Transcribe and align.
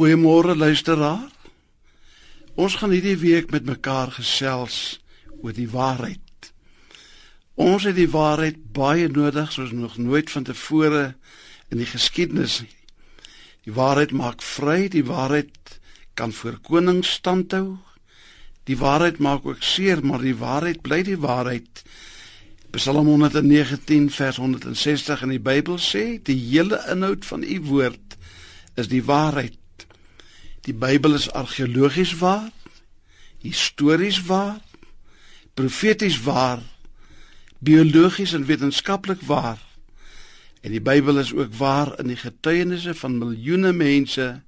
Goeiemôre 0.00 0.54
luisteraar. 0.56 1.28
Ons 2.56 2.78
gaan 2.80 2.94
hierdie 2.94 3.18
week 3.20 3.50
met 3.52 3.66
mekaar 3.68 4.08
gesels 4.16 4.96
oor 5.42 5.52
die 5.52 5.68
waarheid. 5.68 6.48
Ons 7.60 7.84
het 7.84 7.98
die 7.98 8.08
waarheid 8.08 8.62
baie 8.72 9.10
nodig 9.12 9.52
soos 9.52 9.74
nog 9.76 9.98
nooit 10.00 10.32
vantevore 10.32 11.02
in 11.68 11.82
die 11.82 11.90
geskiedenis 11.90 12.62
nie. 12.64 12.72
Die 13.68 13.76
waarheid 13.76 14.16
maak 14.16 14.40
vry, 14.40 14.88
die 14.88 15.04
waarheid 15.04 15.76
kan 16.16 16.32
voor 16.32 16.56
koning 16.64 17.04
standhou. 17.04 17.76
Die 18.64 18.80
waarheid 18.80 19.20
maak 19.20 19.44
ook 19.44 19.60
seer, 19.60 20.00
maar 20.00 20.24
die 20.24 20.38
waarheid 20.40 20.80
bly 20.80 21.02
die 21.12 21.20
waarheid. 21.20 21.84
Psalm 22.72 23.04
119 23.04 24.08
vers 24.16 24.40
160 24.40 25.28
in 25.28 25.36
die 25.36 25.44
Bybel 25.52 25.76
sê 25.76 26.16
die 26.24 26.40
hele 26.48 26.80
inhoud 26.88 27.28
van 27.34 27.44
u 27.44 27.64
woord 27.68 28.16
is 28.80 28.88
die 28.88 29.04
waarheid. 29.04 29.59
Die 30.60 30.74
Bybel 30.74 31.14
is 31.14 31.30
argeologies 31.32 32.12
waar, 32.20 32.50
histories 33.40 34.20
waar, 34.28 34.60
profeties 35.54 36.20
waar, 36.22 36.60
biologies 37.58 38.32
en 38.32 38.44
wetenskaplik 38.44 39.22
waar. 39.24 39.60
En 40.60 40.70
die 40.70 40.80
Bybel 40.80 41.18
is 41.18 41.32
ook 41.32 41.54
waar 41.56 41.98
in 41.98 42.12
die 42.12 42.20
getuienisse 42.20 42.94
van 42.94 43.18
miljoene 43.18 43.72
mense 43.72 44.42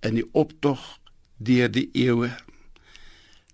in 0.00 0.16
die 0.16 0.28
optog 0.32 0.80
deur 1.36 1.68
die 1.70 1.90
eeue. 1.92 2.32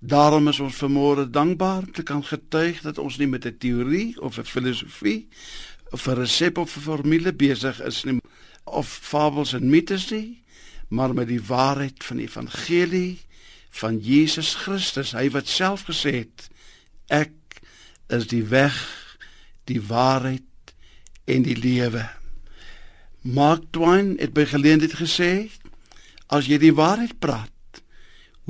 Daarom 0.01 0.49
is 0.49 0.61
ons 0.61 0.79
vermoere 0.79 1.27
dankbaar 1.31 1.91
te 1.93 2.03
kan 2.07 2.23
getuig 2.25 2.81
dat 2.87 2.99
ons 2.99 3.19
nie 3.19 3.29
met 3.29 3.45
'n 3.47 3.59
teorie 3.59 4.21
of 4.21 4.39
'n 4.39 4.45
filosofie 4.45 5.29
of 5.91 6.07
'n 6.07 6.15
resep 6.15 6.59
of 6.59 6.77
'n 6.77 6.81
formule 6.81 7.33
besig 7.33 7.83
is 7.83 8.05
nie 8.05 8.21
of 8.65 8.89
fabels 9.03 9.53
en 9.53 9.71
mites 9.71 10.11
nie, 10.11 10.40
maar 10.91 11.15
met 11.15 11.31
die 11.31 11.43
waarheid 11.43 12.03
van 12.05 12.19
die 12.19 12.27
evangelie 12.27 13.21
van 13.71 14.01
Jesus 14.03 14.55
Christus, 14.59 15.15
hy 15.15 15.29
wat 15.31 15.47
self 15.47 15.87
gesê 15.87 16.25
het 16.25 16.49
ek 17.11 17.63
is 18.11 18.27
die 18.31 18.43
weg, 18.51 18.75
die 19.71 19.79
waarheid 19.79 20.75
en 21.31 21.47
die 21.47 21.57
lewe. 21.59 22.03
Mark 23.23 23.69
Twain 23.71 24.17
het 24.19 24.35
by 24.35 24.49
geleentheid 24.51 24.99
gesê 24.99 25.33
as 26.31 26.51
jy 26.51 26.59
die 26.59 26.75
waarheid 26.75 27.19
praat 27.23 27.83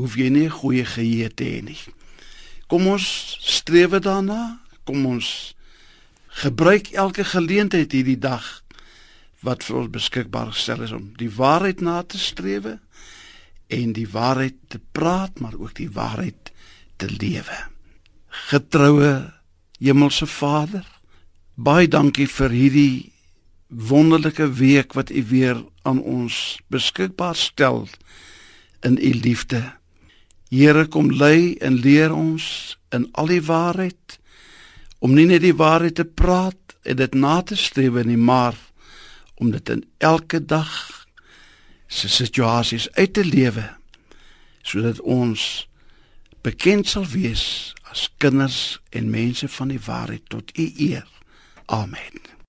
hoef 0.01 0.17
jy 0.17 0.31
nie 0.33 0.49
goeie 0.49 0.87
geheue 0.89 1.29
te 1.29 1.45
hê 1.45 1.61
nie. 1.65 1.81
Kom 2.71 2.87
ons 2.89 3.05
streef 3.45 3.97
daarna. 4.01 4.61
Kom 4.89 5.05
ons 5.07 5.53
gebruik 6.41 6.93
elke 6.95 7.25
geleentheid 7.27 7.93
hierdie 7.93 8.19
dag 8.19 8.47
wat 9.47 9.65
vir 9.65 9.81
ons 9.83 9.93
beskikbaar 9.93 10.53
gestel 10.53 10.85
is 10.85 10.93
om 10.93 11.11
die 11.21 11.31
waarheid 11.33 11.81
na 11.81 12.03
te 12.03 12.19
streef 12.21 12.67
en 13.71 13.93
die 13.97 14.09
waarheid 14.11 14.57
te 14.69 14.81
praat, 14.93 15.41
maar 15.41 15.57
ook 15.57 15.75
die 15.79 15.91
waarheid 15.91 16.53
te 17.01 17.09
lewe. 17.09 17.59
Getroue 18.51 19.31
Hemelse 19.81 20.27
Vader, 20.27 20.85
baie 21.55 21.89
dankie 21.89 22.29
vir 22.29 22.53
hierdie 22.53 23.13
wonderlike 23.71 24.51
week 24.59 24.95
wat 24.99 25.11
U 25.11 25.23
weer 25.31 25.63
aan 25.83 26.03
ons 26.03 26.59
beskikbaar 26.69 27.37
stel 27.39 27.87
in 28.85 28.99
U 28.99 29.13
liefde. 29.23 29.63
Here 30.51 30.87
kom 30.87 31.13
lei 31.15 31.55
en 31.63 31.79
leer 31.79 32.13
ons 32.13 32.77
in 32.91 33.07
al 33.13 33.31
die 33.31 33.45
waarheid 33.47 34.19
om 34.99 35.15
nie 35.15 35.29
net 35.31 35.45
die 35.47 35.57
waarheid 35.57 35.97
te 35.97 36.05
praat 36.05 36.75
en 36.85 36.99
dit 36.99 37.15
na 37.15 37.41
te 37.47 37.57
streef 37.57 37.97
nie, 38.05 38.19
maar 38.19 38.57
om 39.41 39.51
dit 39.51 39.69
in 39.73 39.85
elke 39.99 40.45
dag 40.45 40.71
se 41.91 42.09
situasies 42.09 42.91
uit 42.93 43.13
te 43.17 43.25
lewe 43.25 43.67
sodat 44.63 45.01
ons 45.01 45.69
bekend 46.45 46.89
sal 46.89 47.07
wees 47.09 47.73
as 47.91 48.07
kinders 48.23 48.79
en 48.95 49.11
mense 49.11 49.49
van 49.49 49.73
die 49.73 49.81
waarheid 49.83 50.29
tot 50.31 50.53
u 50.59 50.67
eer. 50.77 51.09
Amen. 51.67 52.40